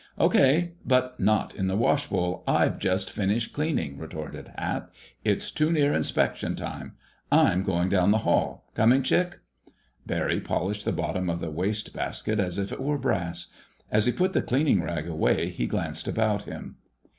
"Okay—but 0.19 1.19
not 1.19 1.53
in 1.53 1.67
the 1.67 1.77
washbowl 1.77 2.43
I've 2.47 2.79
just 2.79 3.11
finished 3.11 3.53
cleaning!" 3.53 3.99
retorted 3.99 4.51
Hap. 4.57 4.91
"It's 5.23 5.51
too 5.51 5.71
near 5.71 5.93
inspection 5.93 6.55
time. 6.55 6.93
I'm 7.31 7.61
going 7.61 7.89
down 7.89 8.09
the 8.09 8.17
hall.... 8.25 8.65
Coming, 8.73 9.03
Chick?" 9.03 9.37
Barry 10.07 10.39
polished 10.39 10.85
the 10.85 10.91
bottom 10.91 11.29
of 11.29 11.39
the 11.39 11.51
waste 11.51 11.93
basket 11.93 12.39
as 12.39 12.57
if 12.57 12.71
it 12.71 12.81
were 12.81 12.97
brass. 12.97 13.53
As 13.91 14.07
he 14.07 14.11
put 14.11 14.33
the 14.33 14.41
cleaning 14.41 14.81
rag 14.81 15.07
away, 15.07 15.49
he 15.49 15.67
glanced 15.67 16.07
about 16.07 16.45
him. 16.45 16.77